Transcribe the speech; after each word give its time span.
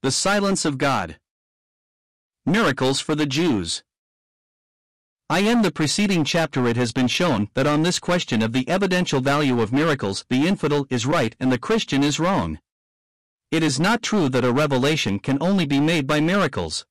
The 0.00 0.12
Silence 0.12 0.64
of 0.64 0.78
God. 0.78 1.18
Miracles 2.46 3.00
for 3.00 3.16
the 3.16 3.26
Jews. 3.26 3.82
I 5.28 5.42
end 5.42 5.64
the 5.64 5.72
preceding 5.72 6.22
chapter. 6.22 6.68
It 6.68 6.76
has 6.76 6.92
been 6.92 7.08
shown 7.08 7.48
that 7.54 7.66
on 7.66 7.82
this 7.82 7.98
question 7.98 8.40
of 8.40 8.52
the 8.52 8.68
evidential 8.68 9.20
value 9.20 9.60
of 9.60 9.72
miracles, 9.72 10.24
the 10.30 10.46
infidel 10.46 10.86
is 10.88 11.04
right 11.04 11.34
and 11.40 11.50
the 11.50 11.58
Christian 11.58 12.04
is 12.04 12.20
wrong. 12.20 12.60
It 13.50 13.64
is 13.64 13.80
not 13.80 14.00
true 14.00 14.28
that 14.28 14.44
a 14.44 14.52
revelation 14.52 15.18
can 15.18 15.36
only 15.40 15.66
be 15.66 15.80
made 15.80 16.06
by 16.06 16.20
miracles. 16.20 16.86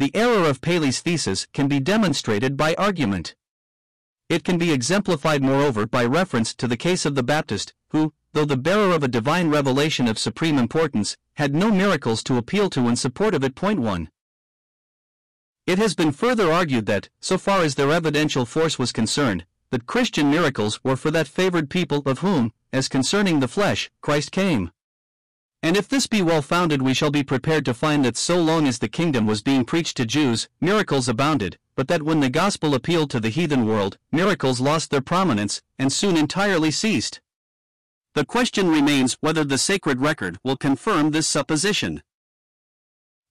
The 0.00 0.10
error 0.12 0.44
of 0.48 0.60
Paley's 0.60 1.00
thesis 1.00 1.46
can 1.52 1.68
be 1.68 1.78
demonstrated 1.78 2.56
by 2.56 2.74
argument. 2.74 3.36
It 4.28 4.42
can 4.42 4.58
be 4.58 4.72
exemplified 4.72 5.40
moreover 5.40 5.86
by 5.86 6.04
reference 6.04 6.52
to 6.56 6.66
the 6.66 6.76
case 6.76 7.06
of 7.06 7.14
the 7.14 7.22
Baptist, 7.22 7.74
who, 7.90 8.12
though 8.32 8.44
the 8.44 8.56
bearer 8.56 8.94
of 8.94 9.02
a 9.02 9.08
divine 9.08 9.48
revelation 9.48 10.06
of 10.06 10.18
supreme 10.18 10.58
importance, 10.58 11.16
had 11.34 11.54
no 11.54 11.70
miracles 11.70 12.22
to 12.24 12.36
appeal 12.36 12.68
to 12.70 12.88
in 12.88 12.96
support 12.96 13.34
of 13.34 13.44
it. 13.44 13.54
Point 13.54 13.80
1. 13.80 14.08
It 15.66 15.78
has 15.78 15.94
been 15.94 16.12
further 16.12 16.50
argued 16.50 16.86
that, 16.86 17.08
so 17.20 17.36
far 17.36 17.62
as 17.62 17.74
their 17.74 17.92
evidential 17.92 18.46
force 18.46 18.78
was 18.78 18.92
concerned, 18.92 19.44
that 19.70 19.86
Christian 19.86 20.30
miracles 20.30 20.82
were 20.82 20.96
for 20.96 21.10
that 21.10 21.28
favored 21.28 21.68
people 21.68 22.02
of 22.06 22.20
whom, 22.20 22.52
as 22.72 22.88
concerning 22.88 23.40
the 23.40 23.48
flesh, 23.48 23.90
Christ 24.00 24.32
came. 24.32 24.70
And 25.62 25.76
if 25.76 25.88
this 25.88 26.06
be 26.06 26.22
well 26.22 26.42
founded, 26.42 26.82
we 26.82 26.94
shall 26.94 27.10
be 27.10 27.22
prepared 27.24 27.64
to 27.64 27.74
find 27.74 28.04
that 28.04 28.16
so 28.16 28.40
long 28.40 28.66
as 28.66 28.78
the 28.78 28.88
kingdom 28.88 29.26
was 29.26 29.42
being 29.42 29.64
preached 29.64 29.96
to 29.96 30.06
Jews, 30.06 30.48
miracles 30.60 31.08
abounded, 31.08 31.58
but 31.74 31.88
that 31.88 32.02
when 32.02 32.20
the 32.20 32.30
gospel 32.30 32.74
appealed 32.74 33.10
to 33.10 33.20
the 33.20 33.28
heathen 33.28 33.66
world, 33.66 33.98
miracles 34.12 34.60
lost 34.60 34.90
their 34.90 35.00
prominence, 35.00 35.60
and 35.78 35.92
soon 35.92 36.16
entirely 36.16 36.70
ceased. 36.70 37.20
The 38.18 38.24
question 38.24 38.68
remains 38.68 39.16
whether 39.20 39.44
the 39.44 39.58
sacred 39.58 40.00
record 40.00 40.40
will 40.42 40.56
confirm 40.56 41.12
this 41.12 41.28
supposition. 41.28 42.02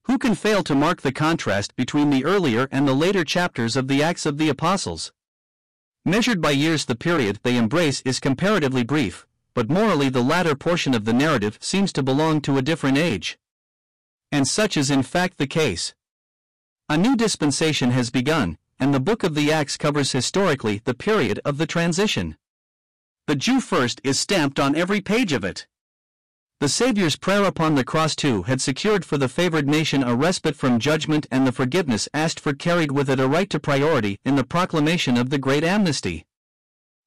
Who 0.04 0.18
can 0.18 0.34
fail 0.34 0.64
to 0.64 0.74
mark 0.74 1.02
the 1.02 1.12
contrast 1.12 1.76
between 1.76 2.10
the 2.10 2.24
earlier 2.24 2.70
and 2.72 2.88
the 2.88 2.94
later 2.94 3.26
chapters 3.26 3.76
of 3.76 3.90
the 3.90 4.02
Acts 4.02 4.26
of 4.26 4.38
the 4.38 4.48
Apostles? 4.48 5.12
Measured 6.06 6.40
by 6.40 6.52
years, 6.52 6.86
the 6.86 6.96
period 6.96 7.42
they 7.44 7.58
embrace 7.58 8.02
is 8.06 8.22
comparatively 8.22 8.86
brief, 8.86 9.28
but 9.54 9.70
morally 9.70 10.08
the 10.08 10.24
latter 10.24 10.56
portion 10.56 10.94
of 10.94 11.04
the 11.04 11.12
narrative 11.12 11.58
seems 11.60 11.92
to 11.92 12.02
belong 12.02 12.40
to 12.40 12.58
a 12.58 12.62
different 12.62 12.98
age. 12.98 13.38
And 14.32 14.48
such 14.48 14.78
is 14.78 14.90
in 14.90 15.04
fact 15.04 15.38
the 15.38 15.48
case. 15.48 15.96
A 16.88 16.96
new 16.98 17.18
dispensation 17.18 17.92
has 17.92 18.10
begun, 18.10 18.58
and 18.80 18.94
the 18.94 19.02
book 19.02 19.26
of 19.26 19.36
the 19.36 19.52
Acts 19.52 19.76
covers 19.76 20.14
historically 20.14 20.82
the 20.86 20.94
period 20.94 21.42
of 21.44 21.58
the 21.58 21.68
transition. 21.68 22.38
The 23.28 23.36
Jew 23.36 23.60
first 23.60 24.00
is 24.06 24.18
stamped 24.18 24.58
on 24.58 24.74
every 24.74 25.02
page 25.02 25.34
of 25.34 25.44
it. 25.44 25.68
The 26.62 26.70
Saviour's 26.70 27.18
prayer 27.18 27.44
upon 27.44 27.76
the 27.76 27.84
cross 27.84 28.16
too 28.16 28.44
had 28.44 28.62
secured 28.62 29.04
for 29.04 29.18
the 29.18 29.28
favored 29.28 29.68
nation 29.68 30.02
a 30.02 30.16
respite 30.16 30.56
from 30.56 30.80
judgment 30.80 31.28
and 31.30 31.46
the 31.46 31.52
forgiveness 31.52 32.08
asked 32.14 32.40
for 32.40 32.54
carried 32.54 32.94
with 32.94 33.10
it 33.10 33.20
a 33.20 33.28
right 33.28 33.50
to 33.50 33.60
priority 33.60 34.18
in 34.24 34.38
the 34.38 34.46
proclamation 34.46 35.18
of 35.18 35.30
the 35.30 35.38
great 35.38 35.66
amnesty. 35.66 36.26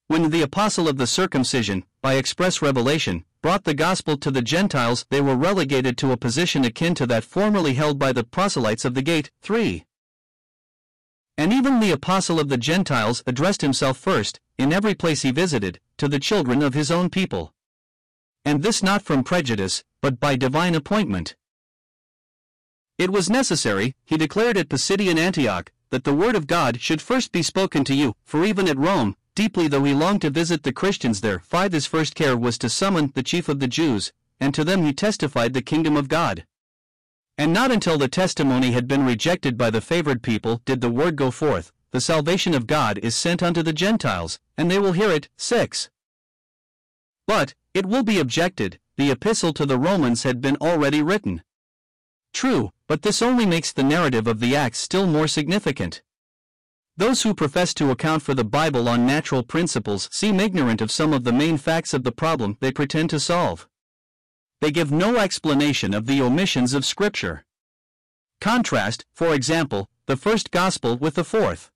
When 0.08 0.28
the 0.28 0.42
apostle 0.42 0.88
of 0.88 0.98
the 0.98 1.06
circumcision, 1.06 1.84
by 2.02 2.16
express 2.16 2.60
revelation, 2.60 3.24
brought 3.40 3.64
the 3.64 3.72
gospel 3.72 4.18
to 4.18 4.30
the 4.30 4.42
Gentiles, 4.42 5.06
they 5.08 5.22
were 5.22 5.36
relegated 5.36 5.96
to 5.98 6.12
a 6.12 6.18
position 6.18 6.66
akin 6.66 6.94
to 6.96 7.06
that 7.06 7.24
formerly 7.24 7.72
held 7.72 7.98
by 7.98 8.12
the 8.12 8.24
proselytes 8.24 8.84
of 8.84 8.92
the 8.92 9.02
gate. 9.02 9.30
3. 9.40 9.86
And 11.40 11.54
even 11.54 11.80
the 11.80 11.90
apostle 11.90 12.38
of 12.38 12.50
the 12.50 12.58
Gentiles 12.58 13.22
addressed 13.26 13.62
himself 13.62 13.96
first, 13.96 14.40
in 14.58 14.74
every 14.74 14.94
place 14.94 15.22
he 15.22 15.30
visited, 15.30 15.80
to 15.96 16.06
the 16.06 16.18
children 16.18 16.62
of 16.62 16.74
his 16.74 16.90
own 16.90 17.08
people. 17.08 17.54
And 18.44 18.62
this 18.62 18.82
not 18.82 19.00
from 19.00 19.24
prejudice, 19.24 19.82
but 20.02 20.20
by 20.20 20.36
divine 20.36 20.74
appointment. 20.74 21.36
It 22.98 23.08
was 23.08 23.30
necessary, 23.30 23.94
he 24.04 24.18
declared 24.18 24.58
at 24.58 24.68
Pisidian 24.68 25.16
Antioch, 25.16 25.72
that 25.88 26.04
the 26.04 26.12
word 26.12 26.36
of 26.36 26.46
God 26.46 26.78
should 26.78 27.00
first 27.00 27.32
be 27.32 27.42
spoken 27.42 27.84
to 27.84 27.94
you, 27.94 28.14
for 28.22 28.44
even 28.44 28.68
at 28.68 28.76
Rome, 28.76 29.16
Deeply 29.34 29.66
though 29.66 29.84
he 29.84 29.94
longed 29.94 30.20
to 30.20 30.28
visit 30.28 30.64
the 30.64 30.74
Christians 30.74 31.22
there, 31.22 31.38
5 31.38 31.72
his 31.72 31.86
first 31.86 32.14
care 32.14 32.36
was 32.36 32.58
to 32.58 32.68
summon 32.68 33.12
the 33.14 33.22
chief 33.22 33.48
of 33.48 33.60
the 33.60 33.66
Jews, 33.66 34.12
and 34.40 34.52
to 34.52 34.62
them 34.62 34.84
he 34.84 34.92
testified 34.92 35.54
the 35.54 35.62
kingdom 35.62 35.96
of 35.96 36.10
God. 36.10 36.44
And 37.40 37.54
not 37.54 37.70
until 37.70 37.96
the 37.96 38.06
testimony 38.06 38.72
had 38.72 38.86
been 38.86 39.06
rejected 39.06 39.56
by 39.56 39.70
the 39.70 39.80
favored 39.80 40.22
people 40.22 40.60
did 40.66 40.82
the 40.82 40.90
word 40.90 41.16
go 41.16 41.30
forth, 41.30 41.72
the 41.90 41.98
salvation 41.98 42.52
of 42.52 42.66
God 42.66 42.98
is 42.98 43.14
sent 43.14 43.42
unto 43.42 43.62
the 43.62 43.72
Gentiles, 43.72 44.38
and 44.58 44.70
they 44.70 44.78
will 44.78 44.92
hear 44.92 45.10
it. 45.10 45.30
6. 45.38 45.88
But, 47.26 47.54
it 47.72 47.86
will 47.86 48.02
be 48.02 48.18
objected, 48.18 48.78
the 48.98 49.10
epistle 49.10 49.54
to 49.54 49.64
the 49.64 49.78
Romans 49.78 50.24
had 50.24 50.42
been 50.42 50.58
already 50.60 51.00
written. 51.00 51.42
True, 52.34 52.72
but 52.86 53.00
this 53.00 53.22
only 53.22 53.46
makes 53.46 53.72
the 53.72 53.84
narrative 53.84 54.26
of 54.26 54.40
the 54.40 54.54
Acts 54.54 54.78
still 54.78 55.06
more 55.06 55.26
significant. 55.26 56.02
Those 56.98 57.22
who 57.22 57.32
profess 57.32 57.72
to 57.72 57.90
account 57.90 58.22
for 58.22 58.34
the 58.34 58.44
Bible 58.44 58.86
on 58.86 59.06
natural 59.06 59.42
principles 59.42 60.10
seem 60.12 60.40
ignorant 60.40 60.82
of 60.82 60.90
some 60.90 61.14
of 61.14 61.24
the 61.24 61.32
main 61.32 61.56
facts 61.56 61.94
of 61.94 62.04
the 62.04 62.12
problem 62.12 62.58
they 62.60 62.70
pretend 62.70 63.08
to 63.08 63.18
solve. 63.18 63.66
They 64.60 64.70
give 64.70 64.92
no 64.92 65.16
explanation 65.16 65.94
of 65.94 66.06
the 66.06 66.20
omissions 66.20 66.74
of 66.74 66.84
Scripture. 66.84 67.44
Contrast, 68.40 69.06
for 69.14 69.34
example, 69.34 69.88
the 70.06 70.16
first 70.16 70.50
Gospel 70.50 70.96
with 70.96 71.14
the 71.14 71.24
fourth. 71.24 71.70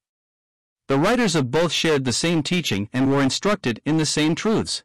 The 0.89 0.99
writers 0.99 1.35
of 1.35 1.51
both 1.51 1.73
shared 1.73 2.05
the 2.05 2.13
same 2.13 2.43
teaching 2.43 2.91
and 2.93 3.11
were 3.11 3.23
instructed 3.23 3.81
in 3.87 3.97
the 3.97 4.05
same 4.05 4.35
truths. 4.35 4.85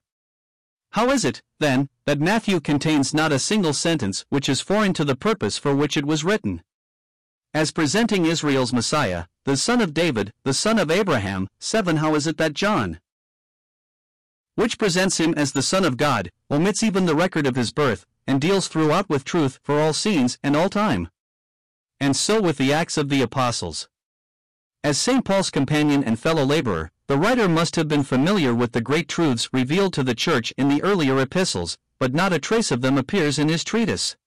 How 0.92 1.10
is 1.10 1.26
it, 1.26 1.42
then, 1.60 1.90
that 2.06 2.22
Matthew 2.22 2.62
contains 2.62 3.14
not 3.14 3.34
a 3.34 3.40
single 3.40 3.74
sentence 3.74 4.26
which 4.30 4.48
is 4.48 4.62
foreign 4.62 4.94
to 4.94 5.04
the 5.04 5.16
purpose 5.16 5.58
for 5.58 5.76
which 5.76 5.98
it 5.98 6.06
was 6.06 6.24
written? 6.24 6.64
As 7.54 7.72
presenting 7.72 8.26
Israel's 8.26 8.72
Messiah, 8.72 9.26
the 9.44 9.58
son 9.58 9.82
of 9.82 9.94
David, 9.94 10.32
the 10.44 10.54
son 10.54 10.80
of 10.80 10.90
Abraham, 10.90 11.50
7 11.60 11.98
How 11.98 12.16
is 12.16 12.28
it 12.28 12.38
that 12.38 12.54
John, 12.54 13.00
which 14.60 14.78
presents 14.78 15.22
him 15.22 15.34
as 15.38 15.54
the 15.54 15.62
Son 15.62 15.86
of 15.86 15.96
God, 15.96 16.30
omits 16.52 16.84
even 16.84 17.06
the 17.06 17.16
record 17.16 17.48
of 17.48 17.56
his 17.56 17.72
birth, 17.72 18.06
and 18.28 18.42
deals 18.42 18.68
throughout 18.68 19.10
with 19.10 19.24
truth 19.24 19.58
for 19.64 19.80
all 19.80 19.94
scenes 19.94 20.38
and 20.44 20.54
all 20.54 20.68
time? 20.68 21.08
And 21.98 22.14
so 22.14 22.42
with 22.42 22.58
the 22.58 22.74
Acts 22.74 22.98
of 22.98 23.08
the 23.08 23.22
Apostles. 23.22 23.88
As 24.84 24.98
St. 24.98 25.24
Paul's 25.24 25.50
companion 25.50 26.04
and 26.04 26.20
fellow 26.20 26.44
laborer, 26.44 26.92
the 27.08 27.18
writer 27.18 27.48
must 27.48 27.78
have 27.78 27.88
been 27.88 28.04
familiar 28.04 28.54
with 28.54 28.74
the 28.74 28.82
great 28.82 29.08
truths 29.08 29.48
revealed 29.54 29.94
to 29.94 30.04
the 30.04 30.14
Church 30.14 30.54
in 30.58 30.68
the 30.68 30.84
earlier 30.84 31.18
epistles, 31.22 31.78
but 31.98 32.14
not 32.14 32.34
a 32.34 32.38
trace 32.38 32.70
of 32.70 32.82
them 32.82 32.98
appears 32.98 33.40
in 33.40 33.48
his 33.48 33.64
treatise. 33.64 34.18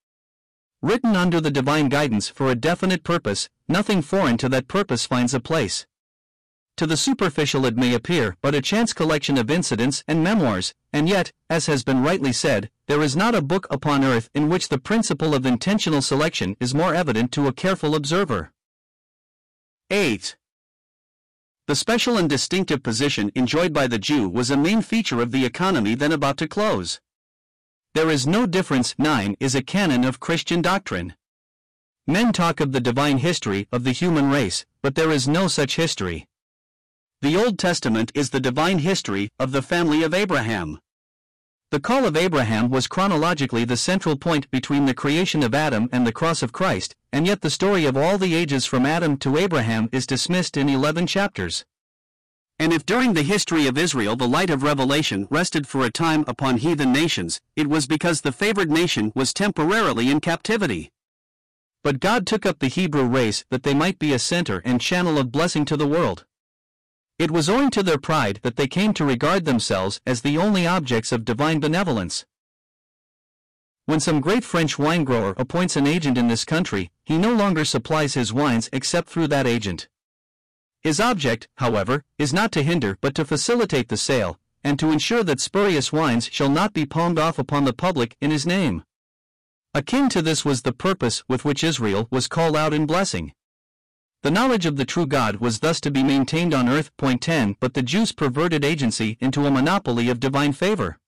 Written 0.81 1.15
under 1.15 1.43
the 1.43 1.51
divine 1.51 1.91
guidance 1.91 2.29
for 2.31 2.51
a 2.51 2.55
definite 2.55 3.05
purpose, 3.05 3.51
nothing 3.69 4.01
foreign 4.01 4.39
to 4.39 4.49
that 4.49 4.67
purpose 4.67 5.05
finds 5.05 5.35
a 5.35 5.41
place. 5.41 5.85
To 6.79 6.87
the 6.87 6.97
superficial 6.97 7.67
it 7.67 7.77
may 7.77 7.95
appear 7.95 8.37
but 8.43 8.55
a 8.55 8.63
chance 8.63 8.93
collection 8.93 9.37
of 9.39 9.51
incidents 9.51 10.03
and 10.09 10.25
memoirs, 10.25 10.75
and 10.93 11.09
yet, 11.09 11.31
as 11.51 11.67
has 11.67 11.85
been 11.85 12.03
rightly 12.03 12.33
said, 12.33 12.71
there 12.89 13.03
is 13.03 13.15
not 13.15 13.35
a 13.35 13.43
book 13.43 13.67
upon 13.71 14.05
earth 14.05 14.31
in 14.35 14.49
which 14.49 14.69
the 14.69 14.79
principle 14.79 15.35
of 15.35 15.47
intentional 15.47 16.03
selection 16.03 16.57
is 16.61 16.75
more 16.75 16.95
evident 16.95 17.31
to 17.33 17.47
a 17.47 17.53
careful 17.53 17.95
observer. 17.95 18.53
8. 19.91 20.37
The 21.69 21.77
special 21.77 22.17
and 22.17 22.29
distinctive 22.29 22.83
position 22.83 23.31
enjoyed 23.35 23.73
by 23.73 23.87
the 23.87 23.99
Jew 23.99 24.29
was 24.29 24.51
a 24.51 24.57
main 24.57 24.83
feature 24.83 25.21
of 25.21 25.31
the 25.31 25.45
economy 25.45 25.95
then 25.95 26.11
about 26.11 26.39
to 26.39 26.49
close. 26.49 27.01
There 27.95 28.11
is 28.11 28.27
no 28.27 28.47
difference. 28.47 28.95
9 28.99 29.37
is 29.39 29.55
a 29.55 29.63
canon 29.63 30.05
of 30.05 30.19
Christian 30.19 30.63
doctrine. 30.63 31.15
Men 32.07 32.33
talk 32.33 32.59
of 32.61 32.73
the 32.73 32.81
divine 32.81 33.19
history 33.19 33.69
of 33.71 33.85
the 33.85 33.93
human 33.93 34.31
race, 34.31 34.65
but 34.83 34.95
there 34.95 35.11
is 35.11 35.29
no 35.29 35.47
such 35.47 35.77
history. 35.77 36.27
The 37.23 37.37
Old 37.37 37.57
Testament 37.57 38.11
is 38.17 38.31
the 38.31 38.41
divine 38.41 38.81
history 38.81 39.29
of 39.39 39.53
the 39.53 39.63
family 39.63 40.03
of 40.03 40.13
Abraham. 40.13 40.81
The 41.71 41.79
call 41.79 42.05
of 42.05 42.17
Abraham 42.17 42.69
was 42.69 42.89
chronologically 42.89 43.65
the 43.65 43.77
central 43.77 44.17
point 44.17 44.51
between 44.51 44.87
the 44.87 44.93
creation 44.93 45.45
of 45.45 45.55
Adam 45.55 45.89
and 45.93 46.05
the 46.05 46.11
cross 46.11 46.43
of 46.43 46.51
Christ, 46.51 46.97
and 47.13 47.25
yet 47.25 47.41
the 47.41 47.49
story 47.49 47.85
of 47.85 47.97
all 47.97 48.19
the 48.19 48.35
ages 48.35 48.67
from 48.67 48.85
Adam 48.85 49.17
to 49.19 49.37
Abraham 49.37 49.89
is 49.93 50.05
dismissed 50.05 50.57
in 50.57 50.69
11 50.69 51.07
chapters. 51.07 51.65
And 52.59 52.73
if 52.73 52.85
during 52.85 53.13
the 53.13 53.23
history 53.23 53.69
of 53.69 53.79
Israel 53.79 54.17
the 54.17 54.27
light 54.27 54.51
of 54.51 54.65
revelation 54.65 55.29
rested 55.31 55.69
for 55.69 55.85
a 55.87 55.93
time 55.93 56.25
upon 56.27 56.57
heathen 56.57 56.93
nations, 56.93 57.41
it 57.55 57.69
was 57.69 57.87
because 57.87 58.23
the 58.23 58.33
favored 58.33 58.69
nation 58.69 59.13
was 59.15 59.33
temporarily 59.33 60.11
in 60.11 60.19
captivity. 60.19 60.91
But 61.85 62.01
God 62.01 62.27
took 62.27 62.45
up 62.45 62.59
the 62.59 62.67
Hebrew 62.67 63.05
race 63.05 63.45
that 63.51 63.63
they 63.63 63.75
might 63.75 64.01
be 64.01 64.13
a 64.13 64.19
center 64.19 64.61
and 64.65 64.81
channel 64.81 65.19
of 65.19 65.31
blessing 65.31 65.65
to 65.67 65.77
the 65.77 65.87
world. 65.87 66.25
It 67.23 67.31
was 67.31 67.49
owing 67.49 67.71
to 67.71 67.85
their 67.85 67.99
pride 67.99 68.41
that 68.43 68.57
they 68.57 68.67
came 68.67 68.93
to 68.95 69.05
regard 69.05 69.45
themselves 69.45 70.01
as 70.05 70.23
the 70.23 70.37
only 70.37 70.67
objects 70.67 71.13
of 71.13 71.25
divine 71.25 71.61
benevolence. 71.61 72.27
When 73.87 74.01
some 74.01 74.21
great 74.21 74.43
French 74.43 74.77
wine 74.77 75.05
grower 75.05 75.33
appoints 75.37 75.77
an 75.77 75.87
agent 75.87 76.19
in 76.19 76.27
this 76.27 76.45
country, 76.45 76.91
he 77.05 77.17
no 77.17 77.33
longer 77.33 77.65
supplies 77.65 78.15
his 78.15 78.33
wines 78.33 78.69
except 78.73 79.09
through 79.09 79.29
that 79.29 79.47
agent. 79.47 79.87
His 80.81 80.99
object, 80.99 81.47
however, 81.59 82.03
is 82.19 82.33
not 82.33 82.51
to 82.53 82.65
hinder 82.65 82.99
but 83.01 83.15
to 83.15 83.25
facilitate 83.25 83.89
the 83.89 83.97
sale, 83.97 84.41
and 84.65 84.77
to 84.81 84.91
ensure 84.91 85.23
that 85.23 85.39
spurious 85.39 85.93
wines 85.93 86.29
shall 86.33 86.51
not 86.51 86.73
be 86.73 86.85
palmed 86.85 87.21
off 87.21 87.39
upon 87.39 87.65
the 87.65 87.73
public 87.73 88.17
in 88.21 88.33
his 88.33 88.45
name. 88.45 88.83
Akin 89.75 90.09
to 90.09 90.23
this 90.23 90.45
was 90.45 90.63
the 90.63 90.73
purpose 90.73 91.23
with 91.29 91.45
which 91.45 91.63
Israel 91.63 92.09
was 92.11 92.27
called 92.27 92.57
out 92.57 92.75
in 92.75 92.85
blessing. 92.85 93.33
The 94.23 94.31
knowledge 94.31 94.67
of 94.67 94.77
the 94.77 94.85
true 94.85 95.07
God 95.07 95.37
was 95.37 95.59
thus 95.59 95.81
to 95.81 95.91
be 95.91 96.05
maintained 96.05 96.55
on 96.55 96.69
earth. 96.69 96.97
Point 96.97 97.21
10 97.23 97.57
But 97.59 97.75
the 97.75 97.83
Jews 97.83 98.13
perverted 98.13 98.65
agency 98.65 99.19
into 99.21 99.47
a 99.47 99.51
monopoly 99.51 100.09
of 100.09 100.21
divine 100.21 100.53
favor. 100.53 101.01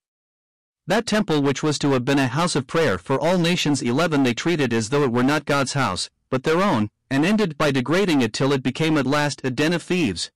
That 0.85 1.05
temple 1.05 1.41
which 1.41 1.63
was 1.63 1.79
to 1.79 1.93
have 1.93 2.03
been 2.03 2.19
a 2.19 2.27
house 2.27 2.57
of 2.57 2.67
prayer 2.67 2.97
for 2.97 3.17
all 3.17 3.37
nations 3.37 3.81
11 3.81 4.23
they 4.23 4.33
treated 4.33 4.73
as 4.73 4.89
though 4.89 5.03
it 5.03 5.13
were 5.13 5.23
not 5.23 5.45
God's 5.45 5.73
house, 5.73 6.09
but 6.29 6.43
their 6.43 6.61
own, 6.61 6.89
and 7.09 7.25
ended 7.25 7.57
by 7.57 7.71
degrading 7.71 8.21
it 8.21 8.33
till 8.33 8.51
it 8.51 8.61
became 8.61 8.97
at 8.97 9.07
last 9.07 9.39
a 9.45 9.49
den 9.49 9.71
of 9.71 9.81
thieves. 9.81 10.29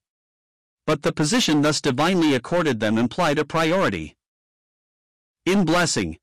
But 0.88 1.02
the 1.02 1.12
position 1.12 1.62
thus 1.62 1.82
divinely 1.82 2.34
accorded 2.34 2.80
them 2.80 2.98
implied 2.98 3.40
a 3.40 3.46
priority 3.46 4.16
in 5.46 5.66
blessing. 5.66 6.18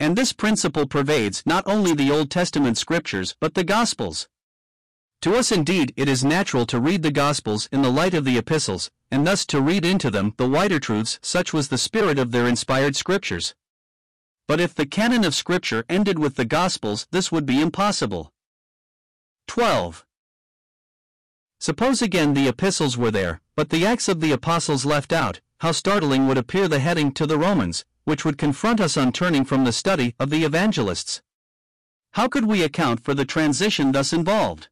And 0.00 0.16
this 0.16 0.32
principle 0.32 0.88
pervades 0.88 1.44
not 1.46 1.62
only 1.66 1.94
the 1.94 2.10
Old 2.10 2.28
Testament 2.28 2.76
scriptures 2.76 3.36
but 3.40 3.54
the 3.54 3.64
Gospels. 3.64 4.28
To 5.22 5.36
us 5.36 5.52
indeed 5.52 5.92
it 5.96 6.08
is 6.08 6.24
natural 6.24 6.64
to 6.66 6.80
read 6.80 7.02
the 7.02 7.10
Gospels 7.10 7.68
in 7.70 7.82
the 7.82 7.92
light 7.92 8.14
of 8.14 8.24
the 8.24 8.38
epistles, 8.38 8.90
and 9.10 9.26
thus 9.26 9.44
to 9.46 9.60
read 9.60 9.84
into 9.84 10.10
them 10.10 10.32
the 10.38 10.48
wider 10.48 10.80
truths 10.80 11.18
such 11.20 11.52
was 11.52 11.68
the 11.68 11.76
spirit 11.76 12.18
of 12.18 12.30
their 12.30 12.46
inspired 12.46 12.96
scriptures. 12.96 13.54
But 14.48 14.60
if 14.60 14.74
the 14.74 14.86
canon 14.86 15.24
of 15.24 15.34
Scripture 15.34 15.84
ended 15.90 16.18
with 16.18 16.36
the 16.36 16.46
Gospels 16.46 17.06
this 17.10 17.30
would 17.30 17.44
be 17.44 17.60
impossible. 17.60 18.32
12. 19.46 20.06
Suppose 21.58 22.00
again 22.00 22.32
the 22.32 22.48
epistles 22.48 22.96
were 22.96 23.10
there, 23.10 23.42
but 23.56 23.68
the 23.68 23.84
Acts 23.84 24.08
of 24.08 24.20
the 24.20 24.32
Apostles 24.32 24.86
left 24.86 25.12
out, 25.12 25.40
how 25.58 25.72
startling 25.72 26.26
would 26.26 26.38
appear 26.38 26.66
the 26.66 26.78
heading 26.78 27.12
to 27.12 27.26
the 27.26 27.36
Romans, 27.36 27.84
which 28.04 28.24
would 28.24 28.38
confront 28.38 28.80
us 28.80 28.96
on 28.96 29.12
turning 29.12 29.44
from 29.44 29.64
the 29.64 29.72
study 29.72 30.14
of 30.18 30.30
the 30.30 30.44
evangelists. 30.44 31.20
How 32.12 32.26
could 32.26 32.46
we 32.46 32.62
account 32.62 33.04
for 33.04 33.12
the 33.12 33.26
transition 33.26 33.92
thus 33.92 34.14
involved? 34.14 34.68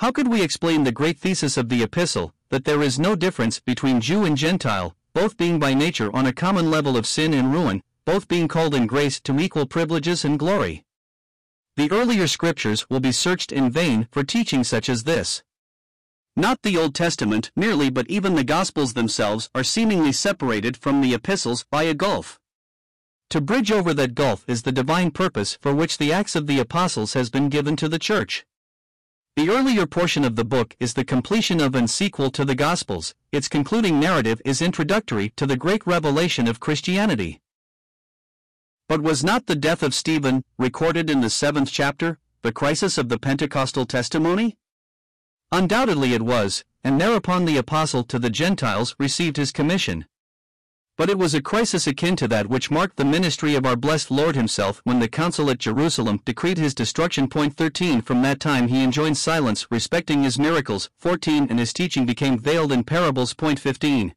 How 0.00 0.12
could 0.12 0.28
we 0.28 0.42
explain 0.42 0.84
the 0.84 0.92
great 0.92 1.18
thesis 1.18 1.56
of 1.56 1.70
the 1.70 1.82
epistle, 1.82 2.34
that 2.50 2.66
there 2.66 2.82
is 2.82 2.98
no 2.98 3.16
difference 3.16 3.60
between 3.60 4.02
Jew 4.02 4.26
and 4.26 4.36
Gentile, 4.36 4.94
both 5.14 5.38
being 5.38 5.58
by 5.58 5.72
nature 5.72 6.14
on 6.14 6.26
a 6.26 6.34
common 6.34 6.70
level 6.70 6.98
of 6.98 7.06
sin 7.06 7.32
and 7.32 7.50
ruin, 7.50 7.82
both 8.04 8.28
being 8.28 8.46
called 8.46 8.74
in 8.74 8.86
grace 8.86 9.18
to 9.20 9.40
equal 9.40 9.64
privileges 9.64 10.22
and 10.22 10.38
glory? 10.38 10.84
The 11.76 11.90
earlier 11.90 12.26
scriptures 12.26 12.90
will 12.90 13.00
be 13.00 13.10
searched 13.10 13.52
in 13.52 13.70
vain 13.70 14.06
for 14.12 14.22
teaching 14.22 14.64
such 14.64 14.90
as 14.90 15.04
this. 15.04 15.42
Not 16.36 16.60
the 16.60 16.76
Old 16.76 16.94
Testament 16.94 17.50
merely, 17.56 17.88
but 17.88 18.10
even 18.10 18.34
the 18.34 18.44
Gospels 18.44 18.92
themselves 18.92 19.48
are 19.54 19.64
seemingly 19.64 20.12
separated 20.12 20.76
from 20.76 21.00
the 21.00 21.14
epistles 21.14 21.64
by 21.70 21.84
a 21.84 21.94
gulf. 21.94 22.38
To 23.30 23.40
bridge 23.40 23.72
over 23.72 23.94
that 23.94 24.14
gulf 24.14 24.44
is 24.46 24.62
the 24.62 24.72
divine 24.72 25.10
purpose 25.10 25.56
for 25.62 25.74
which 25.74 25.96
the 25.96 26.12
Acts 26.12 26.36
of 26.36 26.46
the 26.46 26.60
Apostles 26.60 27.14
has 27.14 27.30
been 27.30 27.48
given 27.48 27.76
to 27.76 27.88
the 27.88 27.98
Church. 27.98 28.44
The 29.36 29.50
earlier 29.50 29.84
portion 29.84 30.24
of 30.24 30.34
the 30.34 30.46
book 30.46 30.74
is 30.80 30.94
the 30.94 31.04
completion 31.04 31.60
of 31.60 31.74
and 31.74 31.90
sequel 31.90 32.30
to 32.30 32.42
the 32.42 32.54
Gospels, 32.54 33.14
its 33.32 33.48
concluding 33.48 34.00
narrative 34.00 34.40
is 34.46 34.62
introductory 34.62 35.28
to 35.36 35.46
the 35.46 35.58
great 35.58 35.86
revelation 35.86 36.48
of 36.48 36.58
Christianity. 36.58 37.42
But 38.88 39.02
was 39.02 39.22
not 39.22 39.44
the 39.44 39.54
death 39.54 39.82
of 39.82 39.94
Stephen, 39.94 40.42
recorded 40.58 41.10
in 41.10 41.20
the 41.20 41.28
seventh 41.28 41.70
chapter, 41.70 42.18
the 42.40 42.50
crisis 42.50 42.96
of 42.96 43.10
the 43.10 43.18
Pentecostal 43.18 43.84
testimony? 43.84 44.56
Undoubtedly 45.52 46.14
it 46.14 46.22
was, 46.22 46.64
and 46.82 46.98
thereupon 46.98 47.44
the 47.44 47.58
apostle 47.58 48.04
to 48.04 48.18
the 48.18 48.30
Gentiles 48.30 48.96
received 48.98 49.36
his 49.36 49.52
commission 49.52 50.06
but 50.96 51.10
it 51.10 51.18
was 51.18 51.34
a 51.34 51.42
crisis 51.42 51.86
akin 51.86 52.16
to 52.16 52.26
that 52.26 52.48
which 52.48 52.70
marked 52.70 52.96
the 52.96 53.04
ministry 53.04 53.54
of 53.54 53.66
our 53.66 53.76
blessed 53.76 54.10
Lord 54.10 54.34
himself 54.34 54.80
when 54.84 54.98
the 54.98 55.08
council 55.08 55.50
at 55.50 55.58
Jerusalem 55.58 56.20
decreed 56.24 56.56
his 56.56 56.74
destruction. 56.74 57.28
Point 57.28 57.54
13 57.54 58.00
From 58.00 58.22
that 58.22 58.40
time 58.40 58.68
he 58.68 58.82
enjoined 58.82 59.18
silence 59.18 59.66
respecting 59.70 60.22
his 60.22 60.38
miracles. 60.38 60.88
14 60.98 61.48
And 61.50 61.58
his 61.58 61.74
teaching 61.74 62.06
became 62.06 62.38
veiled 62.38 62.72
in 62.72 62.82
parables. 62.82 63.34
Point 63.34 63.60
15 63.60 64.14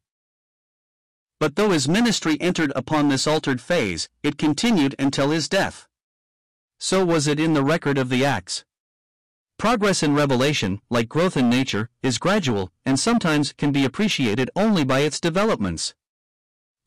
But 1.38 1.56
though 1.56 1.70
his 1.70 1.86
ministry 1.86 2.38
entered 2.40 2.72
upon 2.74 3.08
this 3.08 3.26
altered 3.26 3.60
phase, 3.60 4.08
it 4.22 4.38
continued 4.38 4.94
until 4.98 5.30
his 5.30 5.50
death. 5.50 5.86
So 6.78 7.04
was 7.04 7.26
it 7.26 7.38
in 7.38 7.52
the 7.52 7.62
record 7.62 7.98
of 7.98 8.08
the 8.08 8.24
Acts. 8.24 8.64
Progress 9.58 10.02
in 10.02 10.14
revelation, 10.14 10.80
like 10.88 11.10
growth 11.10 11.36
in 11.36 11.50
nature, 11.50 11.90
is 12.02 12.16
gradual, 12.16 12.72
and 12.86 12.98
sometimes 12.98 13.52
can 13.52 13.70
be 13.70 13.84
appreciated 13.84 14.50
only 14.56 14.84
by 14.84 15.00
its 15.00 15.20
developments. 15.20 15.94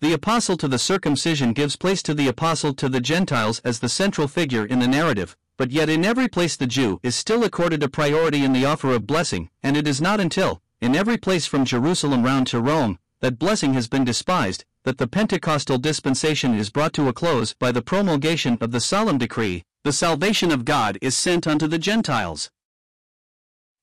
The 0.04 0.12
apostle 0.12 0.58
to 0.58 0.68
the 0.68 0.80
circumcision 0.80 1.54
gives 1.54 1.78
place 1.78 2.04
to 2.04 2.14
the 2.14 2.28
apostle 2.28 2.74
to 2.74 2.90
the 2.90 3.00
Gentiles 3.00 3.62
as 3.64 3.80
the 3.80 3.88
central 3.88 4.28
figure 4.28 4.66
in 4.66 4.80
the 4.80 4.88
narrative, 4.88 5.38
but 5.56 5.72
yet 5.72 5.88
in 5.88 6.04
every 6.04 6.28
place 6.28 6.58
the 6.58 6.68
Jew 6.68 7.00
is 7.04 7.16
still 7.16 7.46
accorded 7.46 7.82
a 7.82 7.88
priority 7.88 8.44
in 8.44 8.52
the 8.52 8.66
offer 8.66 8.92
of 8.92 9.08
blessing, 9.08 9.50
and 9.64 9.78
it 9.78 9.88
is 9.88 10.02
not 10.02 10.20
until, 10.20 10.62
in 10.82 10.94
every 10.94 11.16
place 11.16 11.46
from 11.46 11.64
Jerusalem 11.64 12.22
round 12.22 12.48
to 12.48 12.60
Rome, 12.60 13.00
that 13.22 13.40
blessing 13.40 13.76
has 13.76 13.88
been 13.88 14.04
despised, 14.04 14.66
that 14.84 14.98
the 14.98 15.08
Pentecostal 15.08 15.78
dispensation 15.78 16.54
is 16.54 16.70
brought 16.70 16.92
to 16.96 17.08
a 17.08 17.14
close 17.14 17.54
by 17.54 17.72
the 17.72 17.82
promulgation 17.82 18.58
of 18.60 18.72
the 18.72 18.82
solemn 18.82 19.18
decree, 19.18 19.64
the 19.86 19.94
salvation 19.94 20.52
of 20.52 20.66
God 20.66 20.98
is 21.02 21.16
sent 21.16 21.48
unto 21.48 21.66
the 21.66 21.80
Gentiles. 21.80 22.52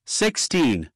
16. 0.04 0.90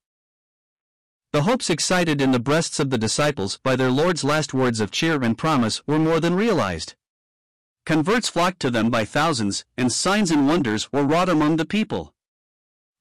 The 1.35 1.43
hopes 1.43 1.69
excited 1.69 2.21
in 2.21 2.31
the 2.31 2.39
breasts 2.39 2.79
of 2.79 2.91
the 2.91 2.97
disciples 2.97 3.59
by 3.65 3.75
their 3.75 3.91
Lord's 3.91 4.23
last 4.23 4.55
words 4.55 4.79
of 4.79 4.93
cheer 4.93 5.21
and 5.21 5.37
promise 5.37 5.83
were 5.85 5.99
more 5.99 6.21
than 6.21 6.37
realized. 6.37 6.95
Converts 7.85 8.29
flocked 8.29 8.61
to 8.61 8.71
them 8.71 8.89
by 8.89 9.05
thousands, 9.05 9.65
and 9.77 9.91
signs 9.91 10.31
and 10.31 10.47
wonders 10.47 10.93
were 10.93 11.03
wrought 11.03 11.29
among 11.29 11.57
the 11.57 11.67
people. 11.67 12.15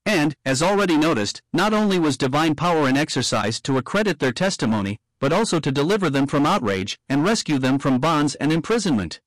And, 0.03 0.35
as 0.45 0.63
already 0.63 0.97
noticed, 0.97 1.43
not 1.53 1.73
only 1.73 1.99
was 1.99 2.17
divine 2.17 2.55
power 2.55 2.89
in 2.89 2.97
exercise 2.97 3.61
to 3.61 3.77
accredit 3.77 4.17
their 4.17 4.33
testimony, 4.33 4.97
but 5.19 5.31
also 5.31 5.59
to 5.59 5.71
deliver 5.71 6.09
them 6.09 6.25
from 6.25 6.47
outrage 6.47 6.97
and 7.07 7.23
rescue 7.23 7.59
them 7.59 7.77
from 7.77 7.99
bonds 7.99 8.33
and 8.33 8.51
imprisonment. 8.51 9.21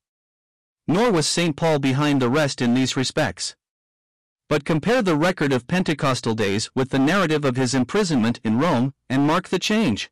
Nor 0.85 1.13
was 1.13 1.27
St. 1.27 1.55
Paul 1.55 1.79
behind 1.79 2.21
the 2.21 2.29
rest 2.29 2.61
in 2.61 2.73
these 2.73 2.97
respects. 2.97 3.55
But 4.49 4.63
compare 4.63 5.01
the 5.01 5.17
record 5.17 5.51
of 5.51 5.67
Pentecostal 5.67 6.33
days 6.33 6.69
with 6.73 6.91
the 6.91 6.99
narrative 6.99 7.43
of 7.43 7.57
his 7.57 7.73
imprisonment 7.73 8.39
in 8.45 8.57
Rome, 8.57 8.93
and 9.09 9.27
mark 9.27 9.49
the 9.49 9.59
change. 9.59 10.09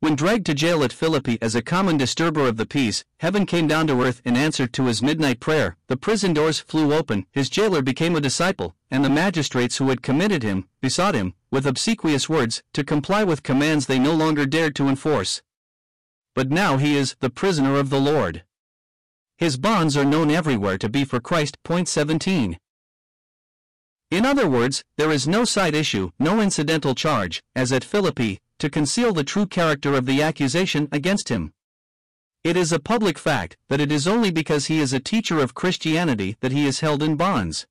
When 0.00 0.14
dragged 0.14 0.46
to 0.46 0.54
jail 0.54 0.84
at 0.84 0.92
Philippi 0.92 1.38
as 1.40 1.54
a 1.56 1.62
common 1.62 1.96
disturber 1.96 2.46
of 2.46 2.56
the 2.56 2.66
peace, 2.66 3.04
heaven 3.18 3.46
came 3.46 3.66
down 3.66 3.88
to 3.88 4.00
earth 4.00 4.22
in 4.24 4.36
answer 4.36 4.66
to 4.68 4.84
his 4.84 5.02
midnight 5.02 5.40
prayer, 5.40 5.76
the 5.88 5.96
prison 5.96 6.32
doors 6.34 6.60
flew 6.60 6.94
open, 6.94 7.26
his 7.32 7.50
jailer 7.50 7.82
became 7.82 8.14
a 8.14 8.20
disciple, 8.20 8.76
and 8.90 9.04
the 9.04 9.10
magistrates 9.10 9.78
who 9.78 9.88
had 9.88 10.02
committed 10.02 10.44
him 10.44 10.68
besought 10.80 11.16
him, 11.16 11.34
with 11.50 11.66
obsequious 11.66 12.28
words, 12.28 12.62
to 12.74 12.84
comply 12.84 13.24
with 13.24 13.42
commands 13.42 13.86
they 13.86 13.98
no 13.98 14.14
longer 14.14 14.46
dared 14.46 14.76
to 14.76 14.88
enforce. 14.88 15.42
But 16.34 16.50
now 16.50 16.76
he 16.76 16.96
is 16.96 17.16
the 17.18 17.30
prisoner 17.30 17.76
of 17.76 17.90
the 17.90 18.00
Lord. 18.00 18.44
His 19.36 19.56
bonds 19.56 19.96
are 19.96 20.04
known 20.04 20.30
everywhere 20.30 20.78
to 20.78 20.88
be 20.88 21.04
for 21.04 21.18
Christ. 21.18 21.56
Point 21.64 21.88
17. 21.88 22.58
In 24.10 24.24
other 24.24 24.48
words, 24.48 24.82
there 24.96 25.10
is 25.10 25.28
no 25.28 25.44
side 25.44 25.74
issue, 25.74 26.10
no 26.18 26.40
incidental 26.40 26.94
charge, 26.94 27.42
as 27.54 27.72
at 27.72 27.84
Philippi, 27.84 28.38
to 28.58 28.70
conceal 28.70 29.12
the 29.12 29.22
true 29.22 29.46
character 29.46 29.94
of 29.94 30.06
the 30.06 30.22
accusation 30.22 30.88
against 30.90 31.28
him. 31.28 31.52
It 32.42 32.56
is 32.56 32.72
a 32.72 32.78
public 32.78 33.18
fact 33.18 33.58
that 33.68 33.80
it 33.80 33.92
is 33.92 34.06
only 34.06 34.30
because 34.30 34.66
he 34.66 34.80
is 34.80 34.94
a 34.94 35.00
teacher 35.00 35.38
of 35.40 35.54
Christianity 35.54 36.36
that 36.40 36.52
he 36.52 36.66
is 36.66 36.80
held 36.80 37.02
in 37.02 37.16
bonds. 37.16 37.66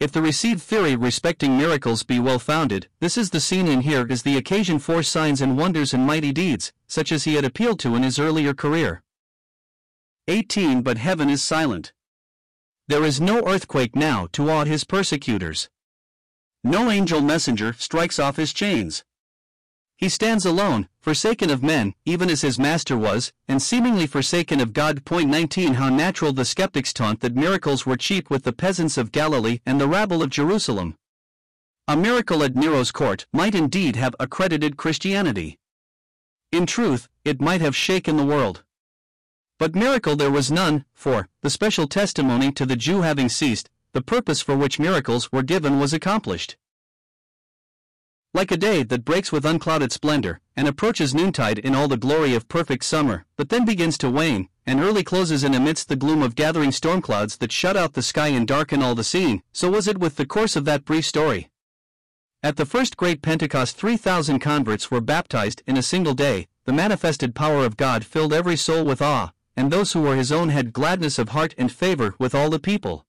If 0.00 0.12
the 0.12 0.20
received 0.20 0.60
theory 0.60 0.94
respecting 0.94 1.56
miracles 1.56 2.02
be 2.02 2.20
well 2.20 2.38
founded, 2.38 2.88
this 3.00 3.16
is 3.16 3.30
the 3.30 3.40
scene 3.40 3.68
and 3.68 3.82
here 3.82 4.06
is 4.06 4.22
the 4.22 4.36
occasion 4.36 4.78
for 4.78 5.02
signs 5.02 5.40
and 5.40 5.56
wonders 5.56 5.94
and 5.94 6.06
mighty 6.06 6.30
deeds, 6.30 6.72
such 6.86 7.10
as 7.10 7.24
he 7.24 7.34
had 7.34 7.44
appealed 7.44 7.80
to 7.80 7.94
in 7.94 8.02
his 8.02 8.18
earlier 8.18 8.52
career. 8.52 9.02
18 10.28 10.82
But 10.82 10.98
heaven 10.98 11.30
is 11.30 11.42
silent. 11.42 11.92
There 12.88 13.04
is 13.04 13.20
no 13.20 13.46
earthquake 13.46 13.94
now 13.94 14.28
to 14.32 14.50
awe 14.50 14.64
his 14.64 14.84
persecutors. 14.84 15.68
No 16.64 16.90
angel 16.90 17.20
messenger 17.20 17.74
strikes 17.74 18.18
off 18.18 18.36
his 18.36 18.54
chains. 18.54 19.04
He 19.98 20.08
stands 20.08 20.46
alone, 20.46 20.88
forsaken 20.98 21.50
of 21.50 21.62
men, 21.62 21.94
even 22.06 22.30
as 22.30 22.40
his 22.40 22.58
master 22.58 22.96
was, 22.96 23.30
and 23.46 23.60
seemingly 23.60 24.06
forsaken 24.06 24.58
of 24.58 24.72
God. 24.72 25.04
Point 25.04 25.28
19 25.28 25.74
How 25.74 25.90
natural 25.90 26.32
the 26.32 26.46
skeptics 26.46 26.94
taunt 26.94 27.20
that 27.20 27.34
miracles 27.34 27.84
were 27.84 27.98
cheap 27.98 28.30
with 28.30 28.44
the 28.44 28.54
peasants 28.54 28.96
of 28.96 29.12
Galilee 29.12 29.60
and 29.66 29.78
the 29.78 29.88
rabble 29.88 30.22
of 30.22 30.30
Jerusalem. 30.30 30.96
A 31.88 31.96
miracle 31.96 32.42
at 32.42 32.54
Nero's 32.54 32.90
court 32.90 33.26
might 33.34 33.54
indeed 33.54 33.96
have 33.96 34.16
accredited 34.18 34.78
Christianity. 34.78 35.58
In 36.52 36.64
truth, 36.64 37.10
it 37.22 37.38
might 37.38 37.60
have 37.60 37.76
shaken 37.76 38.16
the 38.16 38.24
world. 38.24 38.64
But 39.58 39.74
miracle 39.74 40.14
there 40.14 40.30
was 40.30 40.52
none, 40.52 40.84
for, 40.94 41.28
the 41.42 41.50
special 41.50 41.88
testimony 41.88 42.52
to 42.52 42.64
the 42.64 42.76
Jew 42.76 43.02
having 43.02 43.28
ceased, 43.28 43.68
the 43.92 44.00
purpose 44.00 44.40
for 44.40 44.56
which 44.56 44.78
miracles 44.78 45.32
were 45.32 45.42
given 45.42 45.80
was 45.80 45.92
accomplished. 45.92 46.56
Like 48.32 48.52
a 48.52 48.56
day 48.56 48.84
that 48.84 49.04
breaks 49.04 49.32
with 49.32 49.44
unclouded 49.44 49.90
splendor, 49.90 50.40
and 50.54 50.68
approaches 50.68 51.12
noontide 51.12 51.58
in 51.58 51.74
all 51.74 51.88
the 51.88 51.96
glory 51.96 52.34
of 52.34 52.46
perfect 52.46 52.84
summer, 52.84 53.24
but 53.36 53.48
then 53.48 53.64
begins 53.64 53.98
to 53.98 54.10
wane, 54.10 54.48
and 54.64 54.78
early 54.80 55.02
closes 55.02 55.42
in 55.42 55.54
amidst 55.54 55.88
the 55.88 55.96
gloom 55.96 56.22
of 56.22 56.36
gathering 56.36 56.70
storm 56.70 57.00
clouds 57.00 57.38
that 57.38 57.50
shut 57.50 57.76
out 57.76 57.94
the 57.94 58.02
sky 58.02 58.28
and 58.28 58.46
darken 58.46 58.80
all 58.80 58.94
the 58.94 59.02
scene, 59.02 59.42
so 59.52 59.70
was 59.70 59.88
it 59.88 59.98
with 59.98 60.16
the 60.16 60.26
course 60.26 60.54
of 60.54 60.66
that 60.66 60.84
brief 60.84 61.04
story. 61.04 61.48
At 62.44 62.56
the 62.56 62.66
first 62.66 62.96
great 62.96 63.22
Pentecost, 63.22 63.76
3,000 63.76 64.38
converts 64.38 64.88
were 64.88 65.00
baptized 65.00 65.62
in 65.66 65.76
a 65.76 65.82
single 65.82 66.14
day, 66.14 66.46
the 66.64 66.72
manifested 66.72 67.34
power 67.34 67.64
of 67.64 67.76
God 67.76 68.04
filled 68.04 68.32
every 68.32 68.56
soul 68.56 68.84
with 68.84 69.02
awe, 69.02 69.32
and 69.58 69.72
those 69.72 69.92
who 69.92 70.00
were 70.00 70.14
his 70.14 70.30
own 70.30 70.50
had 70.50 70.72
gladness 70.72 71.18
of 71.18 71.30
heart 71.30 71.52
and 71.58 71.72
favor 71.72 72.14
with 72.16 72.32
all 72.32 72.48
the 72.48 72.60
people. 72.60 73.04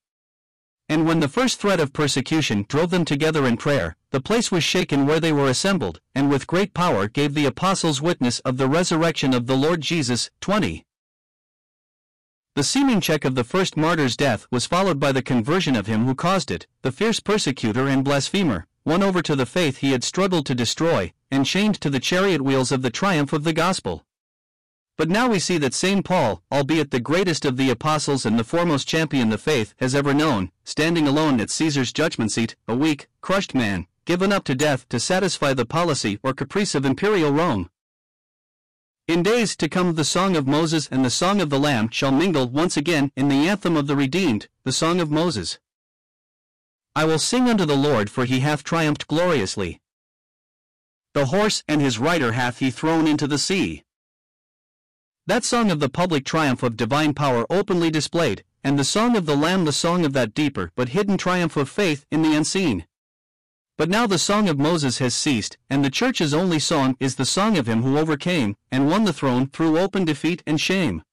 And 0.90 1.06
when 1.06 1.20
the 1.20 1.28
first 1.28 1.60
threat 1.60 1.80
of 1.80 1.94
persecution 1.94 2.66
drove 2.68 2.90
them 2.90 3.06
together 3.06 3.46
in 3.46 3.56
prayer, 3.56 3.96
the 4.10 4.20
place 4.20 4.52
was 4.52 4.64
shaken 4.64 5.06
where 5.06 5.20
they 5.20 5.32
were 5.32 5.48
assembled, 5.48 6.02
and 6.16 6.28
with 6.28 6.48
great 6.48 6.74
power 6.74 7.08
gave 7.08 7.36
the 7.36 7.46
apostles 7.46 8.02
witness 8.02 8.40
of 8.40 8.58
the 8.58 8.68
resurrection 8.68 9.32
of 9.36 9.46
the 9.46 9.56
Lord 9.56 9.82
Jesus. 9.82 10.32
20. 10.42 10.84
The 12.56 12.64
seeming 12.64 13.00
check 13.00 13.26
of 13.26 13.36
the 13.36 13.44
first 13.44 13.78
martyr's 13.78 14.18
death 14.18 14.48
was 14.50 14.66
followed 14.66 15.00
by 15.00 15.12
the 15.12 15.22
conversion 15.22 15.76
of 15.76 15.86
him 15.86 16.06
who 16.06 16.16
caused 16.16 16.50
it, 16.50 16.66
the 16.82 16.92
fierce 16.92 17.20
persecutor 17.20 17.88
and 17.88 18.04
blasphemer, 18.04 18.66
won 18.84 19.04
over 19.04 19.22
to 19.22 19.36
the 19.36 19.46
faith 19.46 19.78
he 19.78 19.92
had 19.92 20.04
struggled 20.04 20.48
to 20.48 20.56
destroy, 20.56 21.14
and 21.30 21.46
chained 21.46 21.80
to 21.82 21.92
the 21.92 22.00
chariot 22.00 22.42
wheels 22.42 22.72
of 22.72 22.82
the 22.82 22.90
triumph 22.90 23.34
of 23.34 23.44
the 23.44 23.54
gospel. 23.54 24.04
But 25.00 25.10
now 25.10 25.30
we 25.30 25.40
see 25.40 25.58
that 25.60 25.74
St. 25.74 26.04
Paul, 26.04 26.44
albeit 26.52 26.92
the 26.92 27.00
greatest 27.00 27.46
of 27.46 27.56
the 27.56 27.70
apostles 27.70 28.26
and 28.26 28.38
the 28.38 28.44
foremost 28.44 28.86
champion 28.86 29.30
the 29.30 29.38
faith 29.38 29.74
has 29.78 29.96
ever 29.96 30.14
known, 30.14 30.52
standing 30.66 31.08
alone 31.08 31.40
at 31.40 31.50
Caesar's 31.50 31.94
judgment 31.94 32.34
seat, 32.34 32.58
a 32.68 32.76
weak, 32.76 33.08
crushed 33.22 33.56
man, 33.56 33.88
given 34.04 34.34
up 34.34 34.44
to 34.44 34.56
death 34.56 34.90
to 34.90 35.00
satisfy 35.00 35.54
the 35.54 35.66
policy 35.66 36.20
or 36.22 36.34
caprice 36.34 36.76
of 36.76 36.84
imperial 36.84 37.32
Rome. 37.32 37.70
In 39.08 39.24
days 39.24 39.56
to 39.56 39.70
come, 39.70 39.96
the 39.96 40.04
song 40.04 40.36
of 40.36 40.46
Moses 40.46 40.90
and 40.92 41.06
the 41.06 41.10
song 41.10 41.40
of 41.40 41.50
the 41.50 41.60
Lamb 41.60 41.88
shall 41.88 42.12
mingle 42.12 42.50
once 42.50 42.76
again 42.76 43.14
in 43.16 43.30
the 43.30 43.48
anthem 43.48 43.78
of 43.78 43.88
the 43.88 43.96
redeemed, 43.96 44.50
the 44.66 44.74
song 44.74 45.00
of 45.00 45.10
Moses. 45.10 45.60
I 46.94 47.06
will 47.06 47.20
sing 47.20 47.50
unto 47.50 47.64
the 47.64 47.78
Lord, 47.78 48.10
for 48.10 48.26
he 48.26 48.42
hath 48.42 48.66
triumphed 48.66 49.08
gloriously. 49.08 49.80
The 51.14 51.28
horse 51.28 51.64
and 51.70 51.80
his 51.80 52.00
rider 52.00 52.34
hath 52.34 52.60
he 52.60 52.70
thrown 52.70 53.08
into 53.08 53.28
the 53.28 53.40
sea. 53.40 53.86
That 55.30 55.46
song 55.46 55.70
of 55.70 55.80
the 55.80 55.90
public 55.90 56.26
triumph 56.26 56.64
of 56.64 56.76
divine 56.76 57.14
power 57.14 57.46
openly 57.52 57.92
displayed, 57.92 58.44
and 58.64 58.80
the 58.80 58.84
song 58.84 59.16
of 59.16 59.28
the 59.28 59.38
Lamb 59.38 59.64
the 59.64 59.72
song 59.72 60.04
of 60.04 60.14
that 60.14 60.34
deeper 60.34 60.72
but 60.76 60.90
hidden 60.90 61.18
triumph 61.18 61.56
of 61.56 61.70
faith 61.70 62.04
in 62.10 62.24
the 62.24 62.36
unseen. 62.36 62.88
But 63.78 63.90
now 63.90 64.08
the 64.08 64.18
song 64.18 64.50
of 64.50 64.58
Moses 64.58 64.98
has 64.98 65.14
ceased, 65.14 65.56
and 65.70 65.86
the 65.86 65.92
church's 65.92 66.34
only 66.34 66.58
song 66.58 66.98
is 67.00 67.16
the 67.16 67.28
song 67.28 67.60
of 67.60 67.68
him 67.68 67.84
who 67.84 68.00
overcame 68.00 68.56
and 68.72 68.90
won 68.90 69.04
the 69.04 69.14
throne 69.14 69.46
through 69.46 69.78
open 69.78 70.04
defeat 70.04 70.42
and 70.48 70.60
shame. 70.60 71.04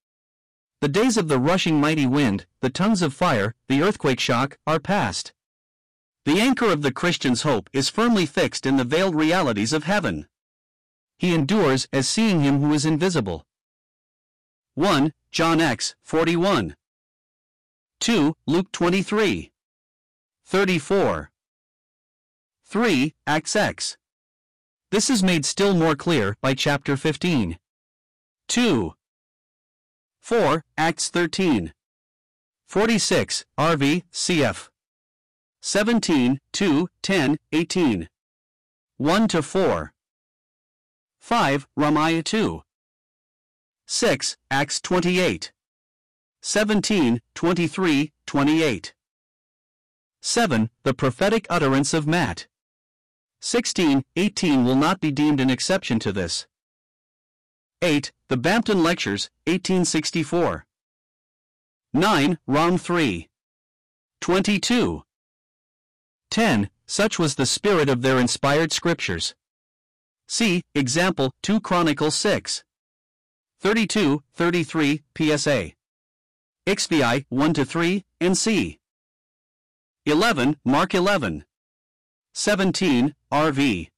The 0.81 0.89
days 0.89 1.19
of 1.19 1.29
the 1.29 1.39
rushing 1.39 1.79
mighty 1.79 2.07
wind, 2.07 2.47
the 2.63 2.71
tongues 2.71 3.03
of 3.03 3.13
fire, 3.13 3.55
the 3.69 3.83
earthquake 3.83 4.19
shock, 4.19 4.57
are 4.67 4.81
past. 4.81 5.35
The 6.25 6.41
anchor 6.41 6.73
of 6.73 6.81
the 6.81 6.91
Christian's 6.91 7.43
hope 7.43 7.69
is 7.75 7.91
firmly 7.91 8.25
fixed 8.25 8.65
in 8.65 8.79
the 8.79 8.85
veiled 8.85 9.15
realities 9.15 9.75
of 9.75 9.85
heaven. 9.85 10.27
He 11.19 11.35
endures 11.35 11.87
as 11.93 12.09
seeing 12.09 12.41
him 12.41 12.63
who 12.63 12.73
is 12.73 12.87
invisible. 12.87 13.46
1. 14.77 15.11
John 15.31 15.59
X 15.59 15.95
41. 16.03 16.77
2. 18.01 18.35
Luke 18.47 18.71
23. 18.73 19.51
34. 20.45 21.31
3. 22.67 23.15
Acts 23.27 23.57
X. 23.57 23.97
This 24.91 25.09
is 25.09 25.23
made 25.23 25.47
still 25.47 25.75
more 25.75 25.97
clear 25.97 26.37
by 26.43 26.53
chapter 26.53 26.95
15. 26.95 27.57
2. 28.49 28.93
4. 30.21 30.65
Acts 30.77 31.09
13. 31.09 31.73
46. 32.67 33.47
RV, 33.59 34.03
cf. 34.13 34.69
17, 35.63 36.39
2, 36.53 36.89
10, 37.01 37.39
18. 37.53 38.09
1 38.99 39.29
to 39.29 39.43
4. 39.43 39.93
5. 41.19 41.67
Romaiah 41.79 42.23
2. 42.23 42.63
6. 43.87 44.37
Acts 44.51 44.81
28. 44.81 45.53
17, 46.43 47.21
23, 47.35 48.13
28. 48.27 48.95
7. 50.21 50.71
The 50.83 50.95
prophetic 50.95 51.47
utterance 51.49 51.95
of 51.95 52.07
Matt. 52.07 52.49
16, 53.41 54.05
18 54.17 54.65
will 54.65 54.75
not 54.75 55.01
be 55.01 55.13
deemed 55.13 55.39
an 55.39 55.51
exception 55.51 56.01
to 56.01 56.13
this. 56.13 56.47
8. 57.81 58.11
The 58.29 58.37
Bampton 58.37 58.83
Lectures, 58.83 59.31
1864. 59.45 60.67
9. 61.93 62.39
Round 62.49 62.83
3. 62.83 63.29
22. 64.21 65.05
10. 66.31 66.71
Such 66.87 67.19
was 67.21 67.37
the 67.37 67.47
spirit 67.47 67.89
of 67.89 68.03
their 68.03 68.19
inspired 68.19 68.73
scriptures. 68.73 69.35
See, 70.27 70.63
example, 70.75 71.33
2 71.43 71.61
Chronicles 71.61 72.17
6. 72.17 72.65
32, 73.61 74.23
33, 74.35 75.03
PSA. 75.17 75.73
XVI 76.67 77.25
1 77.29 77.55
to 77.55 77.65
3, 77.65 78.05
NC. 78.21 78.79
11, 80.05 80.57
Mark 80.65 80.95
11. 80.95 81.45
17, 82.35 83.15
RV. 83.33 83.89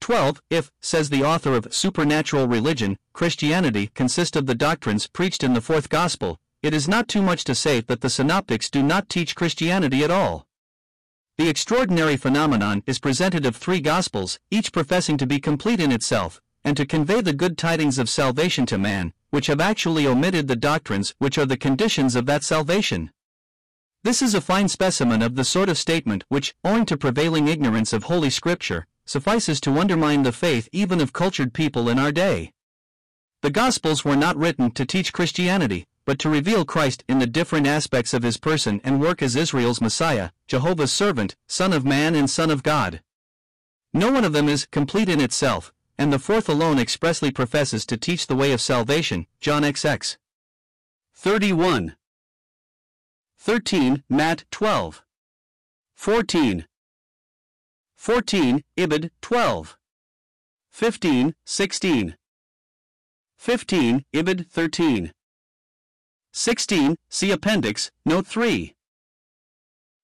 12. 0.00 0.42
If, 0.50 0.72
says 0.80 1.10
the 1.10 1.22
author 1.22 1.54
of 1.54 1.72
Supernatural 1.72 2.48
Religion, 2.48 2.96
Christianity 3.12 3.90
consists 3.94 4.36
of 4.36 4.46
the 4.46 4.54
doctrines 4.54 5.06
preached 5.06 5.44
in 5.44 5.54
the 5.54 5.60
fourth 5.60 5.88
gospel, 5.88 6.38
it 6.62 6.74
is 6.74 6.88
not 6.88 7.06
too 7.06 7.22
much 7.22 7.44
to 7.44 7.54
say 7.54 7.80
that 7.82 8.00
the 8.00 8.10
synoptics 8.10 8.68
do 8.68 8.82
not 8.82 9.08
teach 9.08 9.36
Christianity 9.36 10.02
at 10.02 10.10
all. 10.10 10.44
The 11.38 11.48
extraordinary 11.48 12.16
phenomenon 12.16 12.82
is 12.86 12.98
presented 12.98 13.46
of 13.46 13.54
three 13.54 13.80
gospels, 13.80 14.38
each 14.50 14.72
professing 14.72 15.16
to 15.18 15.26
be 15.26 15.38
complete 15.38 15.80
in 15.80 15.92
itself, 15.92 16.40
and 16.66 16.76
to 16.76 16.84
convey 16.84 17.20
the 17.20 17.32
good 17.32 17.56
tidings 17.56 17.96
of 17.96 18.08
salvation 18.08 18.66
to 18.66 18.76
man, 18.76 19.12
which 19.30 19.46
have 19.46 19.60
actually 19.60 20.04
omitted 20.04 20.48
the 20.48 20.56
doctrines 20.56 21.14
which 21.18 21.38
are 21.38 21.46
the 21.46 21.56
conditions 21.56 22.16
of 22.16 22.26
that 22.26 22.42
salvation. 22.42 23.12
This 24.02 24.20
is 24.20 24.34
a 24.34 24.40
fine 24.40 24.66
specimen 24.66 25.22
of 25.22 25.36
the 25.36 25.44
sort 25.44 25.68
of 25.68 25.78
statement 25.78 26.24
which, 26.28 26.54
owing 26.64 26.84
to 26.86 26.96
prevailing 26.96 27.46
ignorance 27.46 27.92
of 27.92 28.04
Holy 28.04 28.30
Scripture, 28.30 28.84
suffices 29.04 29.60
to 29.60 29.78
undermine 29.78 30.24
the 30.24 30.32
faith 30.32 30.68
even 30.72 31.00
of 31.00 31.12
cultured 31.12 31.54
people 31.54 31.88
in 31.88 32.00
our 32.00 32.10
day. 32.10 32.50
The 33.42 33.50
Gospels 33.50 34.04
were 34.04 34.16
not 34.16 34.36
written 34.36 34.72
to 34.72 34.84
teach 34.84 35.12
Christianity, 35.12 35.86
but 36.04 36.18
to 36.18 36.28
reveal 36.28 36.64
Christ 36.64 37.04
in 37.08 37.20
the 37.20 37.28
different 37.28 37.68
aspects 37.68 38.12
of 38.12 38.24
his 38.24 38.38
person 38.38 38.80
and 38.82 39.00
work 39.00 39.22
as 39.22 39.36
Israel's 39.36 39.80
Messiah, 39.80 40.30
Jehovah's 40.48 40.92
servant, 40.92 41.36
Son 41.46 41.72
of 41.72 41.84
Man 41.84 42.16
and 42.16 42.28
Son 42.28 42.50
of 42.50 42.64
God. 42.64 43.02
No 43.94 44.10
one 44.10 44.24
of 44.24 44.32
them 44.32 44.48
is 44.48 44.66
complete 44.66 45.08
in 45.08 45.20
itself, 45.20 45.72
and 45.98 46.12
the 46.12 46.18
fourth 46.18 46.48
alone 46.48 46.78
expressly 46.78 47.30
professes 47.30 47.86
to 47.86 47.96
teach 47.96 48.26
the 48.26 48.36
way 48.36 48.52
of 48.52 48.60
salvation. 48.60 49.26
John 49.40 49.62
XX. 49.62 50.16
31. 51.14 51.96
13. 53.38 54.02
Matt 54.08 54.44
12. 54.50 55.02
14. 55.94 56.66
14. 57.96 58.62
Ibid 58.76 59.10
12. 59.22 59.76
15. 60.70 61.34
16. 61.44 62.16
15. 63.38 64.04
Ibid 64.14 64.50
13. 64.50 65.12
16. 66.32 66.96
See 67.08 67.30
Appendix, 67.30 67.90
Note 68.04 68.26
3. 68.26 68.74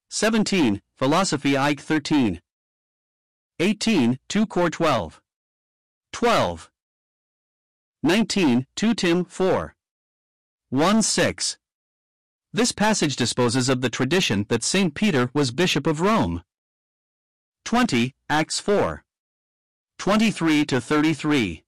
17. 0.08 0.80
Philosophy 0.96 1.56
Ike 1.56 1.80
13. 1.80 2.40
18. 3.58 4.18
2 4.28 4.46
Cor 4.46 4.70
12. 4.70 5.21
12. 6.12 6.70
19, 8.02 8.66
2 8.76 8.94
Tim 8.94 9.24
4. 9.24 9.74
1 10.70 11.02
6. 11.02 11.58
This 12.52 12.72
passage 12.72 13.16
disposes 13.16 13.68
of 13.68 13.80
the 13.80 13.90
tradition 13.90 14.46
that 14.48 14.62
St. 14.62 14.94
Peter 14.94 15.30
was 15.32 15.50
Bishop 15.50 15.86
of 15.86 16.00
Rome. 16.00 16.42
20, 17.64 18.14
Acts 18.28 18.60
4. 18.60 19.04
23 19.98 20.64
to 20.66 20.80
33. 20.80 21.64